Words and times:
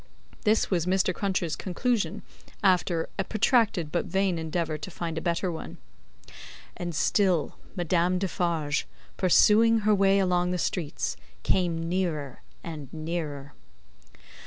This 0.45 0.71
was 0.71 0.87
Mr. 0.87 1.13
Cruncher's 1.13 1.55
conclusion 1.55 2.23
after 2.63 3.07
a 3.19 3.23
protracted 3.23 3.91
but 3.91 4.05
vain 4.07 4.39
endeavour 4.39 4.75
to 4.79 4.89
find 4.89 5.15
a 5.15 5.21
better 5.21 5.51
one. 5.51 5.77
And 6.75 6.95
still 6.95 7.57
Madame 7.75 8.17
Defarge, 8.17 8.87
pursuing 9.15 9.81
her 9.81 9.93
way 9.93 10.17
along 10.17 10.49
the 10.49 10.57
streets, 10.57 11.17
came 11.43 11.87
nearer 11.87 12.41
and 12.63 12.91
nearer. 12.91 13.53